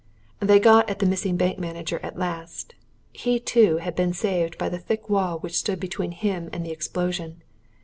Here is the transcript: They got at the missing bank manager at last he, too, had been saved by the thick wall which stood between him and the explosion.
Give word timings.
They 0.39 0.59
got 0.59 0.89
at 0.89 0.97
the 0.97 1.05
missing 1.05 1.37
bank 1.37 1.59
manager 1.59 1.99
at 2.01 2.17
last 2.17 2.73
he, 3.13 3.39
too, 3.39 3.77
had 3.77 3.95
been 3.95 4.13
saved 4.13 4.57
by 4.57 4.67
the 4.67 4.79
thick 4.79 5.09
wall 5.09 5.37
which 5.37 5.55
stood 5.59 5.79
between 5.79 6.11
him 6.13 6.49
and 6.51 6.65
the 6.65 6.71
explosion. 6.71 7.43